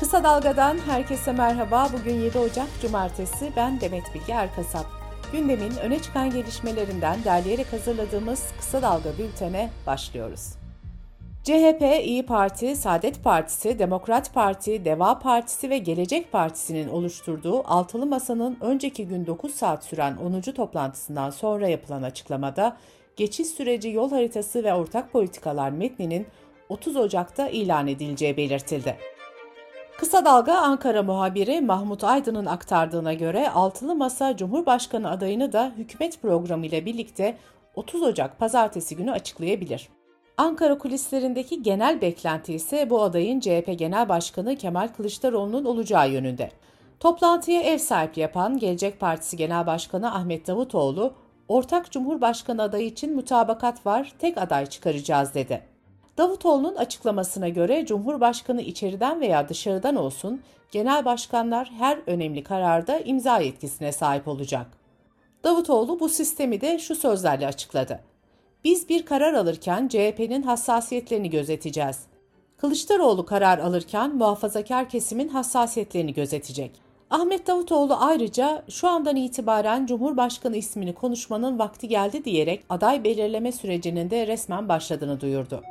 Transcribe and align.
Kısa 0.00 0.24
Dalga'dan 0.24 0.78
herkese 0.78 1.32
merhaba. 1.32 1.88
Bugün 1.92 2.14
7 2.14 2.38
Ocak 2.38 2.66
Cumartesi. 2.82 3.52
Ben 3.56 3.80
Demet 3.80 4.14
Bilge 4.14 4.32
Erkasap. 4.32 4.86
Gündemin 5.32 5.76
öne 5.82 6.02
çıkan 6.02 6.30
gelişmelerinden 6.30 7.24
derleyerek 7.24 7.72
hazırladığımız 7.72 8.44
Kısa 8.58 8.82
Dalga 8.82 9.18
bültene 9.18 9.70
başlıyoruz. 9.86 10.40
CHP, 11.44 11.82
İyi 12.04 12.26
Parti, 12.26 12.76
Saadet 12.76 13.24
Partisi, 13.24 13.78
Demokrat 13.78 14.34
Parti, 14.34 14.84
Deva 14.84 15.18
Partisi 15.18 15.70
ve 15.70 15.78
Gelecek 15.78 16.32
Partisi'nin 16.32 16.88
oluşturduğu 16.88 17.68
Altılı 17.68 18.06
Masa'nın 18.06 18.58
önceki 18.60 19.06
gün 19.08 19.26
9 19.26 19.54
saat 19.54 19.84
süren 19.84 20.16
10. 20.16 20.40
toplantısından 20.40 21.30
sonra 21.30 21.68
yapılan 21.68 22.02
açıklamada 22.02 22.76
geçiş 23.16 23.46
süreci 23.46 23.88
yol 23.88 24.10
haritası 24.10 24.64
ve 24.64 24.74
ortak 24.74 25.12
politikalar 25.12 25.70
metninin 25.70 26.26
30 26.68 26.96
Ocak'ta 26.96 27.48
ilan 27.48 27.86
edileceği 27.86 28.36
belirtildi. 28.36 29.17
Kısa 29.98 30.24
Dalga 30.24 30.54
Ankara 30.54 31.02
muhabiri 31.02 31.60
Mahmut 31.60 32.04
Aydın'ın 32.04 32.46
aktardığına 32.46 33.12
göre 33.14 33.50
Altılı 33.50 33.94
Masa 33.94 34.36
Cumhurbaşkanı 34.36 35.10
adayını 35.10 35.52
da 35.52 35.72
hükümet 35.76 36.22
programı 36.22 36.66
ile 36.66 36.86
birlikte 36.86 37.36
30 37.74 38.02
Ocak 38.02 38.38
pazartesi 38.38 38.96
günü 38.96 39.12
açıklayabilir. 39.12 39.88
Ankara 40.36 40.78
kulislerindeki 40.78 41.62
genel 41.62 42.00
beklenti 42.00 42.54
ise 42.54 42.90
bu 42.90 43.02
adayın 43.02 43.40
CHP 43.40 43.78
Genel 43.78 44.08
Başkanı 44.08 44.56
Kemal 44.56 44.88
Kılıçdaroğlu'nun 44.88 45.64
olacağı 45.64 46.10
yönünde. 46.10 46.50
Toplantıya 47.00 47.62
ev 47.62 47.78
sahipliği 47.78 48.20
yapan 48.20 48.58
Gelecek 48.58 49.00
Partisi 49.00 49.36
Genel 49.36 49.66
Başkanı 49.66 50.14
Ahmet 50.14 50.46
Davutoğlu, 50.46 51.12
ortak 51.48 51.90
Cumhurbaşkanı 51.90 52.62
adayı 52.62 52.86
için 52.86 53.14
mutabakat 53.14 53.86
var, 53.86 54.12
tek 54.18 54.38
aday 54.38 54.66
çıkaracağız 54.66 55.34
dedi. 55.34 55.77
Davutoğlu'nun 56.18 56.76
açıklamasına 56.76 57.48
göre 57.48 57.86
Cumhurbaşkanı 57.86 58.62
içeriden 58.62 59.20
veya 59.20 59.48
dışarıdan 59.48 59.96
olsun 59.96 60.40
genel 60.70 61.04
başkanlar 61.04 61.70
her 61.78 61.98
önemli 62.06 62.42
kararda 62.42 62.98
imza 62.98 63.38
yetkisine 63.38 63.92
sahip 63.92 64.28
olacak. 64.28 64.66
Davutoğlu 65.44 66.00
bu 66.00 66.08
sistemi 66.08 66.60
de 66.60 66.78
şu 66.78 66.94
sözlerle 66.94 67.46
açıkladı. 67.46 68.00
Biz 68.64 68.88
bir 68.88 69.06
karar 69.06 69.34
alırken 69.34 69.88
CHP'nin 69.88 70.42
hassasiyetlerini 70.42 71.30
gözeteceğiz. 71.30 71.98
Kılıçdaroğlu 72.56 73.26
karar 73.26 73.58
alırken 73.58 74.16
muhafazakar 74.16 74.88
kesimin 74.88 75.28
hassasiyetlerini 75.28 76.14
gözetecek. 76.14 76.70
Ahmet 77.10 77.46
Davutoğlu 77.46 77.96
ayrıca 78.00 78.62
şu 78.68 78.88
andan 78.88 79.16
itibaren 79.16 79.86
Cumhurbaşkanı 79.86 80.56
ismini 80.56 80.94
konuşmanın 80.94 81.58
vakti 81.58 81.88
geldi 81.88 82.24
diyerek 82.24 82.64
aday 82.68 83.04
belirleme 83.04 83.52
sürecinin 83.52 84.10
de 84.10 84.26
resmen 84.26 84.68
başladığını 84.68 85.20
duyurdu. 85.20 85.62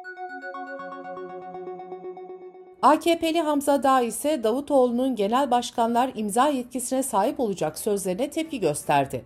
AKP'li 2.88 3.42
Hamza 3.42 3.84
Dağ 3.84 4.02
ise 4.02 4.44
Davutoğlu'nun 4.44 5.16
genel 5.16 5.52
başkanlar 5.52 6.12
imza 6.16 6.48
yetkisine 6.48 7.04
sahip 7.04 7.40
olacak 7.40 7.80
sözlerine 7.80 8.30
tepki 8.30 8.60
gösterdi. 8.60 9.26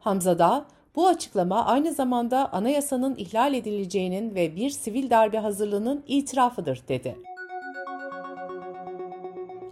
Hamza 0.00 0.38
Dağ, 0.38 0.64
bu 0.96 1.08
açıklama 1.08 1.64
aynı 1.64 1.92
zamanda 1.92 2.52
anayasanın 2.52 3.14
ihlal 3.14 3.54
edileceğinin 3.54 4.34
ve 4.34 4.56
bir 4.56 4.70
sivil 4.70 5.10
darbe 5.10 5.38
hazırlığının 5.38 6.04
itirafıdır 6.06 6.82
dedi. 6.88 7.18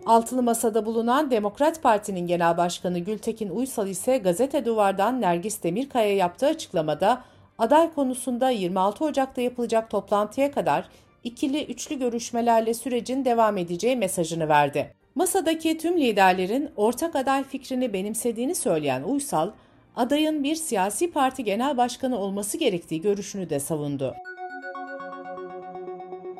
Altılı 0.06 0.42
Masa'da 0.42 0.86
bulunan 0.86 1.30
Demokrat 1.30 1.82
Parti'nin 1.82 2.26
Genel 2.26 2.56
Başkanı 2.56 2.98
Gültekin 2.98 3.50
Uysal 3.50 3.88
ise 3.88 4.18
Gazete 4.18 4.64
Duvar'dan 4.64 5.20
Nergis 5.20 5.62
Demirkaya 5.62 6.16
yaptığı 6.16 6.46
açıklamada 6.46 7.22
aday 7.58 7.94
konusunda 7.94 8.50
26 8.50 9.04
Ocak'ta 9.04 9.40
yapılacak 9.40 9.90
toplantıya 9.90 10.50
kadar 10.50 10.88
ikili 11.24 11.64
üçlü 11.64 11.98
görüşmelerle 11.98 12.74
sürecin 12.74 13.24
devam 13.24 13.58
edeceği 13.58 13.96
mesajını 13.96 14.48
verdi. 14.48 14.94
Masadaki 15.14 15.78
tüm 15.78 16.00
liderlerin 16.00 16.70
ortak 16.76 17.16
aday 17.16 17.44
fikrini 17.44 17.92
benimsediğini 17.92 18.54
söyleyen 18.54 19.02
Uysal, 19.02 19.50
adayın 19.96 20.44
bir 20.44 20.54
siyasi 20.54 21.10
parti 21.10 21.44
genel 21.44 21.76
başkanı 21.76 22.18
olması 22.18 22.58
gerektiği 22.58 23.00
görüşünü 23.00 23.50
de 23.50 23.60
savundu. 23.60 24.14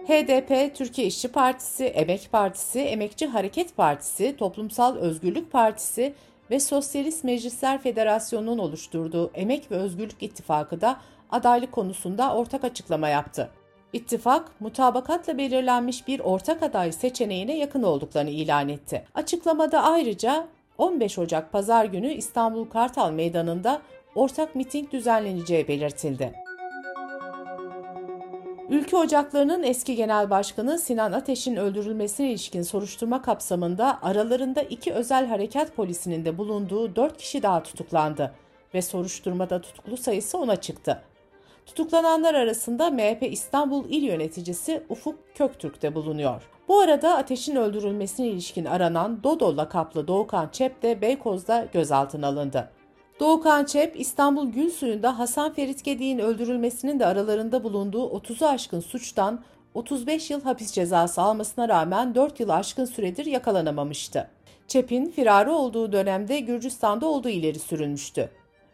HDP, 0.07 0.75
Türkiye 0.77 1.07
İşçi 1.07 1.29
Partisi, 1.29 1.85
Emek 1.85 2.29
Partisi, 2.33 2.81
Emekçi 2.81 3.27
Hareket 3.27 3.77
Partisi, 3.77 4.37
Toplumsal 4.37 4.97
Özgürlük 4.97 5.53
Partisi 5.53 6.15
ve 6.51 6.61
Sosyalist 6.61 7.25
Meclisler 7.25 7.83
Federasyonu'nun 7.83 8.59
oluşturduğu 8.59 9.31
Emek 9.35 9.71
ve 9.71 9.77
Özgürlük 9.77 10.23
İttifakı 10.23 10.81
da 10.81 11.01
adaylık 11.31 11.73
konusunda 11.73 12.35
ortak 12.35 12.65
açıklama 12.65 13.09
yaptı. 13.09 13.51
İttifak, 13.93 14.61
mutabakatla 14.61 15.39
belirlenmiş 15.39 16.09
bir 16.09 16.21
ortak 16.21 16.63
aday 16.63 16.93
seçeneğine 16.93 17.59
yakın 17.59 17.83
olduklarını 17.83 18.31
ilan 18.31 18.69
etti. 18.69 19.05
Açıklamada 19.15 19.83
ayrıca 19.83 20.47
15 20.79 21.19
Ocak 21.19 21.53
Pazar 21.53 21.85
günü 21.85 22.13
İstanbul 22.13 22.65
Kartal 22.65 23.11
Meydanı'nda 23.11 23.83
ortak 24.15 24.55
miting 24.55 24.93
düzenleneceği 24.93 25.69
belirtildi. 25.69 26.33
Ülke 28.71 28.97
Ocakları'nın 28.97 29.63
eski 29.63 29.97
genel 29.97 30.31
başkanı 30.31 30.79
Sinan 30.79 31.13
Ateş'in 31.13 31.57
öldürülmesine 31.57 32.31
ilişkin 32.31 32.63
soruşturma 32.63 33.23
kapsamında 33.23 33.99
aralarında 34.03 34.63
iki 34.63 34.93
özel 34.93 35.27
harekat 35.27 35.77
polisinin 35.77 36.25
de 36.25 36.39
bulunduğu 36.39 36.97
4 36.97 37.19
kişi 37.19 37.43
daha 37.43 37.63
tutuklandı 37.63 38.35
ve 38.75 38.83
soruşturmada 38.83 39.61
tutuklu 39.61 39.97
sayısı 39.97 40.39
ona 40.39 40.57
çıktı. 40.57 41.03
Tutuklananlar 41.67 42.35
arasında 42.35 42.91
MHP 42.91 43.23
İstanbul 43.23 43.85
İl 43.89 44.03
Yöneticisi 44.03 44.83
Ufuk 44.89 45.19
Köktürk 45.35 45.83
de 45.83 45.95
bulunuyor. 45.95 46.43
Bu 46.69 46.81
arada 46.81 47.17
ateşin 47.17 47.57
öldürülmesine 47.57 48.27
ilişkin 48.27 48.65
aranan 48.65 49.23
Dodo 49.23 49.57
lakaplı 49.57 50.09
Doğukan 50.09 50.49
Çep 50.53 50.83
de 50.83 51.01
Beykoz'da 51.01 51.67
gözaltına 51.73 52.27
alındı. 52.27 52.71
Doğukan 53.21 53.65
Çep, 53.65 54.01
İstanbul 54.01 54.47
Gülsuyu'nda 54.47 55.19
Hasan 55.19 55.53
Ferit 55.53 55.85
Gedik'in 55.85 56.19
öldürülmesinin 56.19 57.01
de 57.01 57.07
aralarında 57.07 57.65
bulunduğu 57.65 58.07
30'u 58.07 58.47
aşkın 58.47 58.81
suçtan 58.81 59.41
35 59.75 60.31
yıl 60.31 60.43
hapis 60.43 60.73
cezası 60.73 61.23
almasına 61.23 61.69
rağmen 61.69 62.15
4 62.15 62.41
yıl 62.41 62.49
aşkın 62.49 62.85
süredir 62.85 63.27
yakalanamamıştı. 63.27 64.31
Çep'in 64.69 65.07
firarı 65.07 65.53
olduğu 65.53 65.93
dönemde 65.93 66.41
Gürcistan'da 66.41 67.07
olduğu 67.07 67.29
ileri 67.29 67.59
sürülmüştü. 67.59 68.31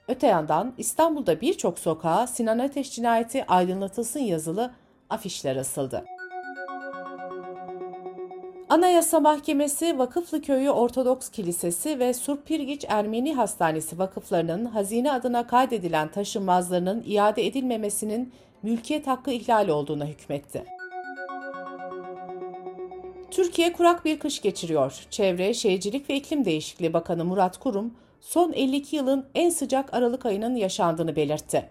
Öte 0.09 0.27
yandan 0.27 0.75
İstanbul'da 0.79 1.41
birçok 1.41 1.79
sokağa 1.79 2.27
Sinan 2.27 2.59
Ateş 2.59 2.93
cinayeti 2.93 3.47
aydınlatılsın 3.47 4.21
yazılı 4.21 4.71
afişler 5.11 5.57
asıldı. 5.57 6.05
Anayasa 8.69 9.21
Mahkemesi 9.21 9.99
Vakıflı 9.99 10.43
Köyü 10.43 10.71
Ortodoks 10.71 11.29
Kilisesi 11.29 11.99
ve 11.99 12.15
Surpirgiç 12.15 12.85
Ermeni 12.89 13.35
Hastanesi 13.35 13.99
vakıflarının 13.99 14.65
hazine 14.65 15.13
adına 15.13 15.47
kaydedilen 15.47 16.09
taşınmazlarının 16.09 17.05
iade 17.07 17.47
edilmemesinin 17.47 18.33
mülkiyet 18.63 19.07
hakkı 19.07 19.31
ihlali 19.31 19.73
olduğuna 19.73 20.07
hükmetti. 20.07 20.65
Türkiye 23.31 23.73
kurak 23.73 24.05
bir 24.05 24.19
kış 24.19 24.41
geçiriyor. 24.41 25.07
Çevre, 25.11 25.55
Şehircilik 25.55 26.11
ve 26.11 26.15
İklim 26.15 26.45
Değişikliği 26.45 26.93
Bakanı 26.93 27.25
Murat 27.25 27.59
Kurum, 27.59 27.95
son 28.29 28.53
52 28.53 28.97
yılın 28.97 29.27
en 29.35 29.51
sıcak 29.51 29.95
Aralık 29.95 30.27
ayının 30.27 30.55
yaşandığını 30.55 31.17
belirtti. 31.17 31.69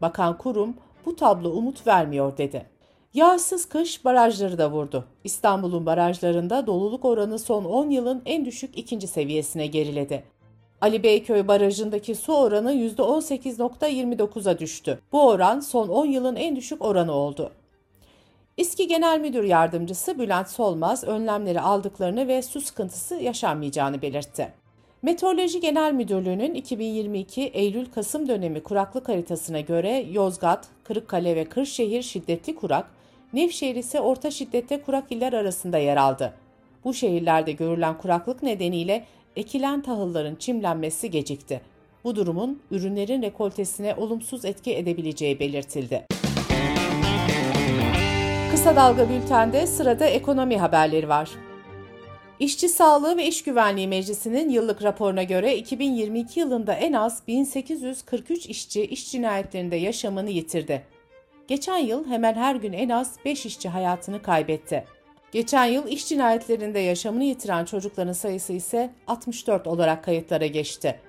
Bakan 0.00 0.38
Kurum 0.38 0.74
bu 1.06 1.16
tablo 1.16 1.50
umut 1.50 1.86
vermiyor 1.86 2.36
dedi. 2.36 2.66
Yağsız 3.14 3.68
kış 3.68 4.04
barajları 4.04 4.58
da 4.58 4.70
vurdu. 4.70 5.04
İstanbul'un 5.24 5.86
barajlarında 5.86 6.66
doluluk 6.66 7.04
oranı 7.04 7.38
son 7.38 7.64
10 7.64 7.90
yılın 7.90 8.22
en 8.26 8.44
düşük 8.44 8.78
ikinci 8.78 9.06
seviyesine 9.06 9.66
geriledi. 9.66 10.24
Ali 10.80 11.02
Beyköy 11.02 11.48
Barajı'ndaki 11.48 12.14
su 12.14 12.34
oranı 12.34 12.72
%18.29'a 12.72 14.58
düştü. 14.58 15.00
Bu 15.12 15.28
oran 15.28 15.60
son 15.60 15.88
10 15.88 16.06
yılın 16.06 16.36
en 16.36 16.56
düşük 16.56 16.84
oranı 16.84 17.12
oldu. 17.12 17.50
İSKİ 18.56 18.88
Genel 18.88 19.20
Müdür 19.20 19.44
Yardımcısı 19.44 20.18
Bülent 20.18 20.48
Solmaz 20.48 21.04
önlemleri 21.04 21.60
aldıklarını 21.60 22.28
ve 22.28 22.42
su 22.42 22.60
sıkıntısı 22.60 23.14
yaşanmayacağını 23.14 24.02
belirtti. 24.02 24.61
Meteoroloji 25.02 25.60
Genel 25.60 25.92
Müdürlüğü'nün 25.92 26.54
2022 26.54 27.42
Eylül-Kasım 27.42 28.28
dönemi 28.28 28.62
kuraklık 28.62 29.08
haritasına 29.08 29.60
göre 29.60 30.06
Yozgat, 30.12 30.68
Kırıkkale 30.84 31.36
ve 31.36 31.44
Kırşehir 31.44 32.02
şiddetli 32.02 32.54
kurak, 32.54 32.86
Nevşehir 33.32 33.76
ise 33.76 34.00
orta 34.00 34.30
şiddette 34.30 34.82
kurak 34.82 35.12
iller 35.12 35.32
arasında 35.32 35.78
yer 35.78 35.96
aldı. 35.96 36.34
Bu 36.84 36.94
şehirlerde 36.94 37.52
görülen 37.52 37.98
kuraklık 37.98 38.42
nedeniyle 38.42 39.04
ekilen 39.36 39.82
tahılların 39.82 40.34
çimlenmesi 40.34 41.10
gecikti. 41.10 41.60
Bu 42.04 42.16
durumun 42.16 42.62
ürünlerin 42.70 43.22
rekoltesine 43.22 43.94
olumsuz 43.94 44.44
etki 44.44 44.76
edebileceği 44.76 45.40
belirtildi. 45.40 46.06
Kısa 48.50 48.76
Dalga 48.76 49.08
Bülten'de 49.08 49.66
sırada 49.66 50.06
ekonomi 50.06 50.58
haberleri 50.58 51.08
var. 51.08 51.30
İşçi 52.42 52.68
Sağlığı 52.68 53.16
ve 53.16 53.26
İş 53.26 53.42
Güvenliği 53.42 53.88
Meclisi'nin 53.88 54.50
yıllık 54.50 54.82
raporuna 54.82 55.22
göre 55.22 55.56
2022 55.56 56.40
yılında 56.40 56.74
en 56.74 56.92
az 56.92 57.22
1843 57.28 58.46
işçi 58.46 58.84
iş 58.84 59.12
cinayetlerinde 59.12 59.76
yaşamını 59.76 60.30
yitirdi. 60.30 60.82
Geçen 61.48 61.76
yıl 61.76 62.06
hemen 62.06 62.34
her 62.34 62.54
gün 62.54 62.72
en 62.72 62.88
az 62.88 63.16
5 63.24 63.46
işçi 63.46 63.68
hayatını 63.68 64.22
kaybetti. 64.22 64.84
Geçen 65.32 65.64
yıl 65.64 65.88
iş 65.88 66.08
cinayetlerinde 66.08 66.78
yaşamını 66.78 67.24
yitiren 67.24 67.64
çocukların 67.64 68.12
sayısı 68.12 68.52
ise 68.52 68.90
64 69.06 69.66
olarak 69.66 70.04
kayıtlara 70.04 70.46
geçti. 70.46 71.00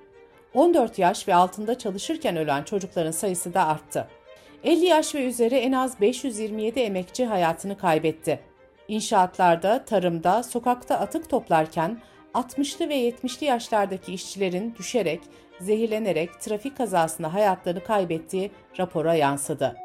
14 0.54 1.00
yaş 1.00 1.28
ve 1.28 1.36
altında 1.36 1.78
çalışırken 1.78 2.38
ölen 2.38 2.64
çocukların 2.64 3.12
sayısı 3.12 3.54
da 3.54 3.68
arttı. 3.68 4.08
50 4.64 4.86
yaş 4.86 5.16
ve 5.16 5.26
üzeri 5.26 5.56
en 5.56 5.72
az 5.72 6.02
527 6.02 6.80
emekçi 6.80 7.26
hayatını 7.26 7.78
kaybetti. 7.78 8.53
İnşaatlarda, 8.88 9.86
tarımda, 9.86 10.44
sokakta 10.44 11.00
atık 11.00 11.30
toplarken 11.30 12.02
60'lı 12.34 12.90
ve 12.90 13.10
70'li 13.10 13.46
yaşlardaki 13.46 14.14
işçilerin 14.14 14.76
düşerek, 14.80 15.20
zehirlenerek 15.60 16.42
trafik 16.42 16.78
kazasında 16.78 17.34
hayatlarını 17.34 17.84
kaybettiği 17.84 18.52
rapora 18.80 19.14
yansıdı. 19.14 19.76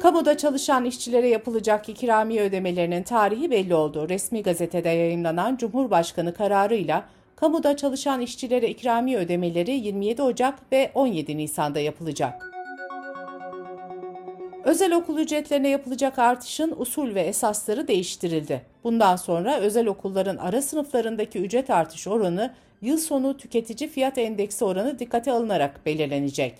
Kamuda 0.00 0.36
çalışan 0.36 0.84
işçilere 0.84 1.28
yapılacak 1.28 1.88
ikramiye 1.88 2.42
ödemelerinin 2.42 3.02
tarihi 3.02 3.50
belli 3.50 3.74
oldu. 3.74 4.08
Resmi 4.08 4.42
gazetede 4.42 4.88
yayınlanan 4.88 5.56
Cumhurbaşkanı 5.56 6.34
kararıyla 6.34 7.04
kamuda 7.36 7.76
çalışan 7.76 8.20
işçilere 8.20 8.68
ikramiye 8.68 9.18
ödemeleri 9.18 9.70
27 9.70 10.22
Ocak 10.22 10.72
ve 10.72 10.90
17 10.94 11.36
Nisan'da 11.36 11.80
yapılacak. 11.80 12.49
Özel 14.64 14.92
okul 14.92 15.18
ücretlerine 15.18 15.68
yapılacak 15.68 16.18
artışın 16.18 16.74
usul 16.76 17.14
ve 17.14 17.20
esasları 17.20 17.88
değiştirildi. 17.88 18.62
Bundan 18.84 19.16
sonra 19.16 19.56
özel 19.56 19.86
okulların 19.86 20.36
ara 20.36 20.62
sınıflarındaki 20.62 21.38
ücret 21.38 21.70
artış 21.70 22.06
oranı 22.06 22.54
yıl 22.82 22.98
sonu 22.98 23.36
tüketici 23.36 23.90
fiyat 23.90 24.18
endeksi 24.18 24.64
oranı 24.64 24.98
dikkate 24.98 25.32
alınarak 25.32 25.86
belirlenecek. 25.86 26.58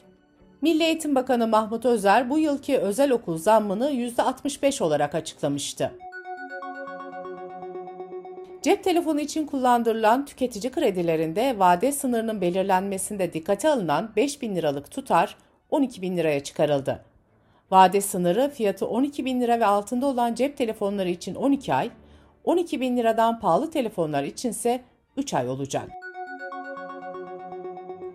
Milli 0.62 0.82
Eğitim 0.82 1.14
Bakanı 1.14 1.46
Mahmut 1.46 1.84
Özer 1.84 2.30
bu 2.30 2.38
yılki 2.38 2.78
özel 2.78 3.10
okul 3.10 3.38
zammını 3.38 3.90
%65 3.90 4.82
olarak 4.82 5.14
açıklamıştı. 5.14 5.92
Cep 8.62 8.84
telefonu 8.84 9.20
için 9.20 9.46
kullandırılan 9.46 10.26
tüketici 10.26 10.72
kredilerinde 10.72 11.58
vade 11.58 11.92
sınırının 11.92 12.40
belirlenmesinde 12.40 13.32
dikkate 13.32 13.68
alınan 13.68 14.10
5 14.16 14.42
bin 14.42 14.56
liralık 14.56 14.90
tutar 14.90 15.36
12 15.70 16.02
bin 16.02 16.16
liraya 16.16 16.40
çıkarıldı. 16.44 17.09
Vade 17.70 18.00
sınırı 18.00 18.50
fiyatı 18.50 18.86
12 18.86 19.24
bin 19.24 19.40
lira 19.40 19.60
ve 19.60 19.66
altında 19.66 20.06
olan 20.06 20.34
cep 20.34 20.56
telefonları 20.56 21.08
için 21.08 21.34
12 21.34 21.74
ay, 21.74 21.90
12 22.44 22.80
bin 22.80 22.96
liradan 22.96 23.40
pahalı 23.40 23.70
telefonlar 23.70 24.24
içinse 24.24 24.80
3 25.16 25.34
ay 25.34 25.48
olacak. 25.48 25.88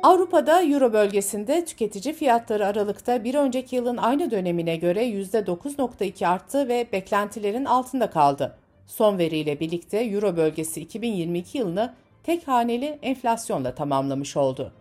Avrupa'da 0.04 0.64
Euro 0.64 0.94
bölgesinde 0.94 1.66
tüketici 1.66 2.14
fiyatları 2.14 2.68
Aralık'ta 2.68 3.24
bir 3.24 3.36
önceki 3.36 3.76
yılın 3.76 3.98
aynı 3.98 4.32
dönemine 4.32 4.76
göre 4.76 5.08
%9.2 5.10 6.28
arttı 6.28 6.68
ve 6.68 6.88
beklentilerin 6.92 7.66
altında 7.66 8.10
kaldı. 8.10 8.58
Son 8.88 9.18
veriyle 9.18 9.60
birlikte 9.60 9.98
Euro 10.00 10.38
bölgesi 10.38 10.82
2022 10.82 11.58
yılını 11.58 11.94
tek 12.24 12.48
haneli 12.48 13.00
enflasyonla 13.02 13.76
tamamlamış 13.76 14.38
oldu. 14.38 14.72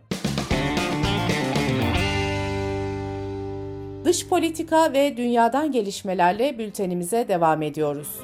Dış 4.04 4.28
politika 4.28 4.92
ve 4.92 5.16
dünyadan 5.16 5.72
gelişmelerle 5.72 6.58
bültenimize 6.58 7.28
devam 7.28 7.62
ediyoruz. 7.62 8.20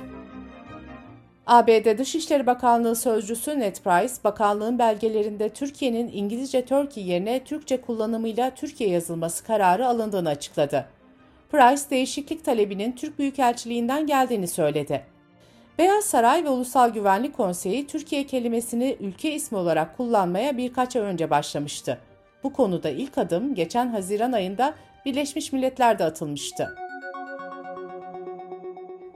ABD 1.46 1.98
Dışişleri 1.98 2.46
Bakanlığı 2.46 2.96
Sözcüsü 2.96 3.58
Ned 3.58 3.76
Price, 3.76 4.14
bakanlığın 4.24 4.78
belgelerinde 4.78 5.48
Türkiye'nin 5.48 6.10
İngilizce 6.12 6.64
Turkey 6.64 7.04
yerine 7.04 7.44
Türkçe 7.44 7.80
kullanımıyla 7.80 8.50
Türkiye 8.50 8.90
yazılması 8.90 9.44
kararı 9.44 9.86
alındığını 9.86 10.28
açıkladı. 10.28 10.86
Price, 11.52 11.90
değişiklik 11.90 12.44
talebinin 12.44 12.92
Türk 12.92 13.18
Büyükelçiliğinden 13.18 14.06
geldiğini 14.06 14.48
söyledi. 14.48 15.02
Beyaz 15.78 16.04
Saray 16.04 16.44
ve 16.44 16.48
Ulusal 16.48 16.90
Güvenlik 16.90 17.36
Konseyi 17.36 17.86
Türkiye 17.86 18.26
kelimesini 18.26 18.96
ülke 19.00 19.32
ismi 19.32 19.58
olarak 19.58 19.96
kullanmaya 19.96 20.56
birkaç 20.56 20.96
ay 20.96 21.02
önce 21.02 21.30
başlamıştı. 21.30 21.98
Bu 22.44 22.52
konuda 22.52 22.90
ilk 22.90 23.18
adım 23.18 23.54
geçen 23.54 23.88
Haziran 23.88 24.32
ayında 24.32 24.74
Birleşmiş 25.04 25.52
Milletler'de 25.52 26.04
atılmıştı. 26.04 26.76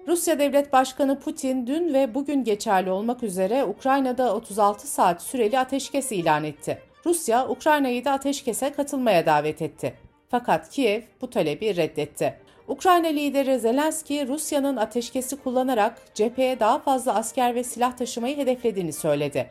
Rusya 0.08 0.38
Devlet 0.38 0.72
Başkanı 0.72 1.20
Putin 1.20 1.66
dün 1.66 1.94
ve 1.94 2.14
bugün 2.14 2.44
geçerli 2.44 2.90
olmak 2.90 3.22
üzere 3.22 3.64
Ukrayna'da 3.64 4.34
36 4.34 4.86
saat 4.86 5.22
süreli 5.22 5.58
ateşkes 5.58 6.12
ilan 6.12 6.44
etti. 6.44 6.78
Rusya, 7.06 7.48
Ukrayna'yı 7.48 8.04
da 8.04 8.12
ateşkese 8.12 8.72
katılmaya 8.72 9.26
davet 9.26 9.62
etti. 9.62 9.94
Fakat 10.28 10.70
Kiev 10.70 11.02
bu 11.20 11.30
talebi 11.30 11.76
reddetti. 11.76 12.34
Ukrayna 12.68 13.06
lideri 13.06 13.58
Zelenski, 13.58 14.28
Rusya'nın 14.28 14.76
ateşkesi 14.76 15.36
kullanarak 15.36 16.14
cepheye 16.14 16.60
daha 16.60 16.78
fazla 16.78 17.14
asker 17.14 17.54
ve 17.54 17.64
silah 17.64 17.96
taşımayı 17.96 18.36
hedeflediğini 18.36 18.92
söyledi. 18.92 19.50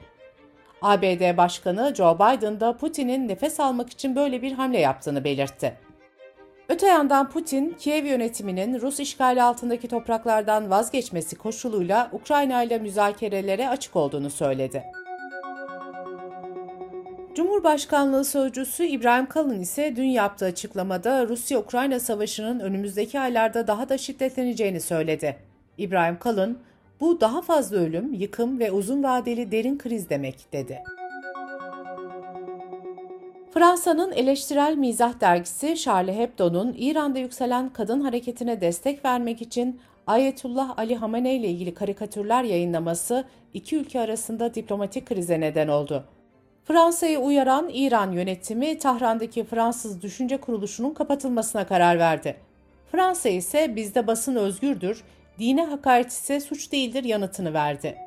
ABD 0.81 1.38
Başkanı 1.38 1.94
Joe 1.95 2.15
Biden 2.15 2.59
da 2.59 2.77
Putin'in 2.77 3.27
nefes 3.27 3.59
almak 3.59 3.89
için 3.89 4.15
böyle 4.15 4.41
bir 4.41 4.51
hamle 4.51 4.80
yaptığını 4.80 5.24
belirtti. 5.24 5.77
Öte 6.69 6.88
yandan 6.88 7.30
Putin, 7.30 7.75
Kiev 7.80 8.06
yönetiminin 8.06 8.81
Rus 8.81 9.00
işgali 9.00 9.44
altındaki 9.44 9.88
topraklardan 9.88 10.69
vazgeçmesi 10.69 11.36
koşuluyla 11.36 12.10
Ukrayna 12.12 12.63
ile 12.63 12.80
müzakerelere 12.80 13.69
açık 13.69 13.95
olduğunu 13.95 14.30
söyledi. 14.30 14.83
Cumhurbaşkanlığı 17.36 18.25
sözcüsü 18.25 18.83
İbrahim 18.83 19.25
Kalın 19.25 19.60
ise 19.60 19.95
dün 19.95 20.04
yaptığı 20.04 20.45
açıklamada 20.45 21.27
Rusya-Ukrayna 21.27 22.00
savaşının 22.00 22.60
önümüzdeki 22.60 23.19
aylarda 23.19 23.68
daha 23.68 23.89
da 23.89 23.98
şiddetleneceğini 23.98 24.81
söyledi. 24.81 25.38
İbrahim 25.77 26.19
Kalın, 26.19 26.59
bu 27.00 27.21
daha 27.21 27.42
fazla 27.42 27.77
ölüm, 27.77 28.13
yıkım 28.13 28.59
ve 28.59 28.71
uzun 28.71 29.04
vadeli 29.04 29.51
derin 29.51 29.77
kriz 29.77 30.09
demek 30.09 30.54
dedi. 30.54 30.83
Fransa'nın 33.54 34.12
eleştirel 34.12 34.76
mizah 34.78 35.20
dergisi 35.22 35.76
Charlie 35.78 36.18
Hebdo'nun 36.18 36.76
İran'da 36.78 37.20
yükselen 37.20 37.70
kadın 37.70 38.02
hareketine 38.02 38.62
destek 38.62 39.06
vermek 39.06 39.42
için 39.42 39.80
Ayetullah 40.08 40.78
Ali 40.78 40.96
Hamenei 40.96 41.38
ile 41.38 41.48
ilgili 41.48 41.74
karikatürler 41.74 42.44
yayınlaması 42.44 43.26
iki 43.54 43.78
ülke 43.78 44.00
arasında 44.00 44.54
diplomatik 44.56 45.06
krize 45.06 45.40
neden 45.40 45.68
oldu. 45.68 46.04
Fransa'yı 46.66 47.20
uyaran 47.20 47.70
İran 47.74 48.12
yönetimi 48.12 48.78
Tahran'daki 48.78 49.44
Fransız 49.44 50.02
Düşünce 50.02 50.38
Kuruluşu'nun 50.38 50.94
kapatılmasına 50.94 51.68
karar 51.68 52.00
verdi. 52.00 52.36
Fransa 52.92 53.30
ise 53.30 53.76
bizde 53.76 54.08
basın 54.08 54.36
özgürdür, 54.36 55.04
dine 55.40 55.66
hakaret 55.66 56.12
ise 56.12 56.40
suç 56.40 56.72
değildir 56.72 57.04
yanıtını 57.04 57.54
verdi. 57.54 57.98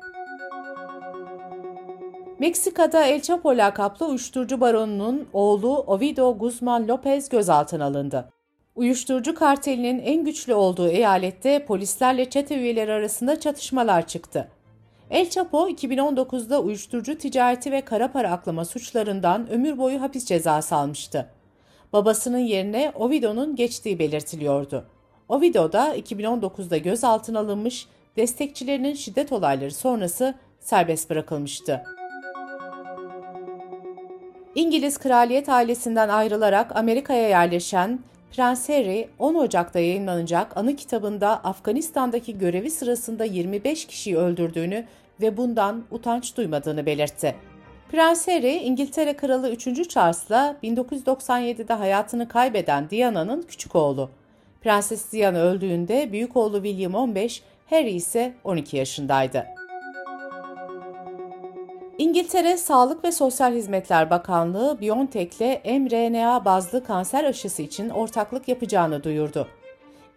Meksika'da 2.39 3.05
El 3.05 3.21
Chapo 3.21 3.57
lakaplı 3.57 4.05
uyuşturucu 4.05 4.61
baronunun 4.61 5.27
oğlu 5.33 5.77
Ovidio 5.77 6.37
Guzman 6.37 6.87
Lopez 6.87 7.29
gözaltına 7.29 7.85
alındı. 7.85 8.29
Uyuşturucu 8.75 9.35
kartelinin 9.35 9.99
en 9.99 10.25
güçlü 10.25 10.53
olduğu 10.53 10.87
eyalette 10.89 11.65
polislerle 11.65 12.29
çete 12.29 12.55
üyeleri 12.57 12.91
arasında 12.91 13.39
çatışmalar 13.39 14.07
çıktı. 14.07 14.47
El 15.09 15.29
Chapo 15.29 15.69
2019'da 15.69 16.61
uyuşturucu 16.61 17.17
ticareti 17.17 17.71
ve 17.71 17.81
kara 17.81 18.11
para 18.11 18.31
aklama 18.31 18.65
suçlarından 18.65 19.49
ömür 19.49 19.77
boyu 19.77 20.01
hapis 20.01 20.25
cezası 20.25 20.75
almıştı. 20.75 21.29
Babasının 21.93 22.37
yerine 22.37 22.91
Ovidio'nun 22.95 23.55
geçtiği 23.55 23.99
belirtiliyordu. 23.99 24.85
Ovidio 25.29 25.71
da 25.71 25.97
2019'da 25.97 26.77
gözaltına 26.77 27.39
alınmış, 27.39 27.87
destekçilerinin 28.17 28.93
şiddet 28.93 29.31
olayları 29.31 29.71
sonrası 29.71 30.33
serbest 30.59 31.09
bırakılmıştı. 31.09 31.96
İngiliz 34.57 34.97
kraliyet 34.97 35.49
ailesinden 35.49 36.09
ayrılarak 36.09 36.75
Amerika'ya 36.75 37.29
yerleşen 37.29 37.99
Prens 38.31 38.69
Harry 38.69 39.09
10 39.19 39.35
Ocak'ta 39.35 39.79
yayınlanacak 39.79 40.57
anı 40.57 40.75
kitabında 40.75 41.29
Afganistan'daki 41.29 42.37
görevi 42.37 42.71
sırasında 42.71 43.25
25 43.25 43.87
kişiyi 43.87 44.17
öldürdüğünü 44.17 44.85
ve 45.21 45.37
bundan 45.37 45.83
utanç 45.91 46.37
duymadığını 46.37 46.85
belirtti. 46.85 47.35
Prens 47.91 48.27
Harry, 48.27 48.55
İngiltere 48.55 49.13
Kralı 49.13 49.51
3. 49.51 49.89
Charles'la 49.89 50.55
1997'de 50.63 51.73
hayatını 51.73 52.27
kaybeden 52.27 52.89
Diana'nın 52.89 53.41
küçük 53.41 53.75
oğlu. 53.75 54.09
Prenses 54.61 55.11
Diana 55.11 55.37
öldüğünde 55.37 56.11
büyük 56.11 56.37
oğlu 56.37 56.63
William 56.63 56.95
15, 56.95 57.43
Harry 57.69 57.91
ise 57.91 58.33
12 58.43 58.77
yaşındaydı. 58.77 59.56
İngiltere 62.17 62.57
Sağlık 62.57 63.03
ve 63.03 63.11
Sosyal 63.11 63.53
Hizmetler 63.53 64.09
Bakanlığı 64.09 64.81
BioNTech 64.81 65.41
ile 65.41 65.79
mRNA 65.79 66.45
bazlı 66.45 66.83
kanser 66.83 67.23
aşısı 67.23 67.61
için 67.61 67.89
ortaklık 67.89 68.47
yapacağını 68.47 69.03
duyurdu. 69.03 69.47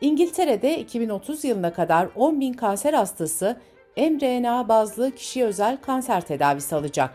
İngiltere'de 0.00 0.78
2030 0.78 1.44
yılına 1.44 1.72
kadar 1.72 2.08
10 2.16 2.40
bin 2.40 2.52
kanser 2.52 2.94
hastası 2.94 3.56
mRNA 3.96 4.68
bazlı 4.68 5.14
kişiye 5.14 5.44
özel 5.44 5.76
kanser 5.76 6.20
tedavisi 6.20 6.74
alacak. 6.74 7.14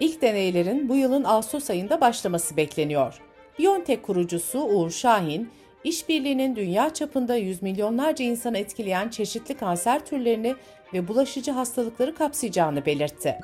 İlk 0.00 0.22
deneylerin 0.22 0.88
bu 0.88 0.96
yılın 0.96 1.24
Ağustos 1.24 1.70
ayında 1.70 2.00
başlaması 2.00 2.56
bekleniyor. 2.56 3.20
BioNTech 3.58 4.02
kurucusu 4.02 4.60
Uğur 4.60 4.90
Şahin, 4.90 5.50
işbirliğinin 5.84 6.56
dünya 6.56 6.94
çapında 6.94 7.36
yüz 7.36 7.62
milyonlarca 7.62 8.24
insanı 8.24 8.58
etkileyen 8.58 9.08
çeşitli 9.08 9.54
kanser 9.54 10.06
türlerini 10.06 10.54
ve 10.94 11.08
bulaşıcı 11.08 11.50
hastalıkları 11.50 12.14
kapsayacağını 12.14 12.86
belirtti. 12.86 13.38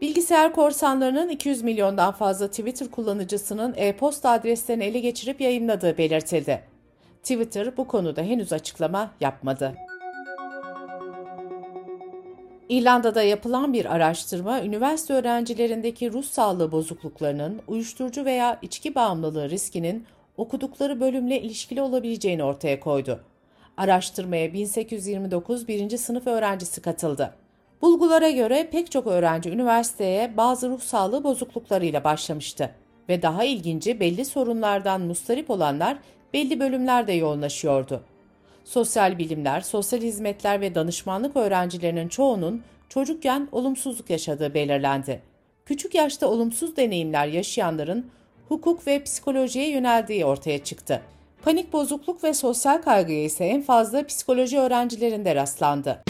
Bilgisayar 0.00 0.52
korsanlarının 0.52 1.28
200 1.28 1.62
milyondan 1.62 2.12
fazla 2.12 2.48
Twitter 2.48 2.90
kullanıcısının 2.90 3.74
e-posta 3.76 4.30
adreslerini 4.30 4.84
ele 4.84 5.00
geçirip 5.00 5.40
yayınladığı 5.40 5.98
belirtildi. 5.98 6.62
Twitter 7.22 7.76
bu 7.76 7.86
konuda 7.86 8.22
henüz 8.22 8.52
açıklama 8.52 9.10
yapmadı. 9.20 9.74
İrlanda'da 12.68 13.22
yapılan 13.22 13.72
bir 13.72 13.94
araştırma, 13.94 14.62
üniversite 14.62 15.14
öğrencilerindeki 15.14 16.12
ruh 16.12 16.24
sağlığı 16.24 16.72
bozukluklarının, 16.72 17.60
uyuşturucu 17.68 18.24
veya 18.24 18.58
içki 18.62 18.94
bağımlılığı 18.94 19.50
riskinin 19.50 20.06
okudukları 20.36 21.00
bölümle 21.00 21.42
ilişkili 21.42 21.82
olabileceğini 21.82 22.44
ortaya 22.44 22.80
koydu. 22.80 23.20
Araştırmaya 23.76 24.52
1829 24.52 25.68
birinci 25.68 25.98
sınıf 25.98 26.26
öğrencisi 26.26 26.82
katıldı. 26.82 27.34
Bulgulara 27.82 28.30
göre 28.30 28.68
pek 28.72 28.90
çok 28.90 29.06
öğrenci 29.06 29.50
üniversiteye 29.50 30.36
bazı 30.36 30.68
ruh 30.68 30.80
sağlığı 30.80 31.24
bozukluklarıyla 31.24 32.04
başlamıştı 32.04 32.70
ve 33.08 33.22
daha 33.22 33.44
ilginci 33.44 34.00
belli 34.00 34.24
sorunlardan 34.24 35.00
mustarip 35.00 35.50
olanlar 35.50 35.98
belli 36.32 36.60
bölümlerde 36.60 37.12
yoğunlaşıyordu. 37.12 38.02
Sosyal 38.64 39.18
bilimler, 39.18 39.60
sosyal 39.60 40.00
hizmetler 40.00 40.60
ve 40.60 40.74
danışmanlık 40.74 41.36
öğrencilerinin 41.36 42.08
çoğunun 42.08 42.62
çocukken 42.88 43.48
olumsuzluk 43.52 44.10
yaşadığı 44.10 44.54
belirlendi. 44.54 45.22
Küçük 45.66 45.94
yaşta 45.94 46.28
olumsuz 46.28 46.76
deneyimler 46.76 47.26
yaşayanların 47.26 48.06
hukuk 48.48 48.86
ve 48.86 49.02
psikolojiye 49.02 49.70
yöneldiği 49.70 50.24
ortaya 50.24 50.64
çıktı. 50.64 51.02
Panik 51.42 51.72
bozukluk 51.72 52.24
ve 52.24 52.34
sosyal 52.34 52.82
kaygıya 52.82 53.24
ise 53.24 53.44
en 53.44 53.62
fazla 53.62 54.06
psikoloji 54.06 54.58
öğrencilerinde 54.58 55.34
rastlandı. 55.34 56.02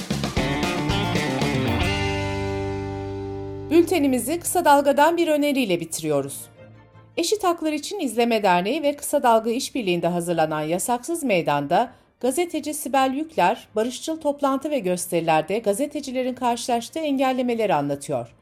Bültenimizi 3.78 4.40
kısa 4.40 4.64
dalgadan 4.64 5.16
bir 5.16 5.28
öneriyle 5.28 5.80
bitiriyoruz. 5.80 6.40
Eşit 7.16 7.44
Haklar 7.44 7.73
İçin 7.73 8.00
İzleme 8.00 8.42
Derneği 8.42 8.82
ve 8.82 8.97
Kısa 8.97 9.23
Dalga 9.23 9.50
İşbirliği'nde 9.50 10.08
hazırlanan 10.08 10.61
Yasaksız 10.61 11.23
Meydan'da 11.25 11.90
gazeteci 12.20 12.75
Sibel 12.75 13.12
Yükler, 13.14 13.68
barışçıl 13.76 14.20
toplantı 14.20 14.70
ve 14.70 14.78
gösterilerde 14.78 15.58
gazetecilerin 15.58 16.35
karşılaştığı 16.35 16.99
engellemeleri 16.99 17.75
anlatıyor. 17.75 18.35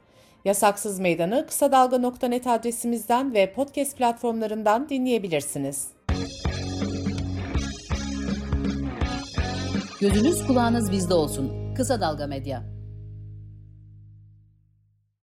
Yasaksız 0.44 1.00
Meydan'ı 1.00 1.46
kısa 1.46 1.72
dalga.net 1.72 2.46
adresimizden 2.46 3.34
ve 3.34 3.52
podcast 3.52 3.96
platformlarından 3.96 4.88
dinleyebilirsiniz. 4.88 5.88
Gözünüz 10.00 10.46
kulağınız 10.46 10.92
bizde 10.92 11.14
olsun. 11.14 11.74
Kısa 11.74 12.00
Dalga 12.00 12.26
Medya. 12.26 12.75